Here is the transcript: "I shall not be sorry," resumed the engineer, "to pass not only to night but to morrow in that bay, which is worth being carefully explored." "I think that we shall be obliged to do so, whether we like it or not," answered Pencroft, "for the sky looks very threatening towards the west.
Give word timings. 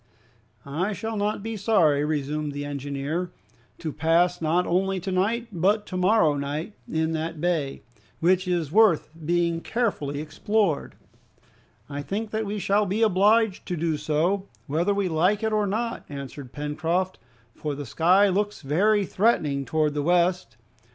"I 0.65 0.93
shall 0.93 1.15
not 1.15 1.43
be 1.43 1.55
sorry," 1.55 2.03
resumed 2.03 2.53
the 2.53 2.65
engineer, 2.65 3.29
"to 3.77 3.93
pass 3.93 4.41
not 4.41 4.65
only 4.65 4.99
to 4.99 5.11
night 5.11 5.49
but 5.51 5.85
to 5.85 5.95
morrow 5.95 6.33
in 6.33 7.11
that 7.11 7.39
bay, 7.39 7.83
which 8.19 8.47
is 8.47 8.71
worth 8.71 9.11
being 9.23 9.61
carefully 9.61 10.19
explored." 10.19 10.95
"I 11.87 12.01
think 12.01 12.31
that 12.31 12.47
we 12.47 12.57
shall 12.57 12.87
be 12.87 13.03
obliged 13.03 13.67
to 13.67 13.75
do 13.77 13.95
so, 13.95 14.47
whether 14.65 14.91
we 14.91 15.07
like 15.07 15.43
it 15.43 15.53
or 15.53 15.67
not," 15.67 16.03
answered 16.09 16.51
Pencroft, 16.51 17.19
"for 17.53 17.75
the 17.75 17.85
sky 17.85 18.27
looks 18.27 18.63
very 18.63 19.05
threatening 19.05 19.65
towards 19.65 19.93
the 19.93 20.01
west. 20.01 20.57